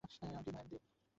[0.03, 0.77] আপনি কী মায়ানদি?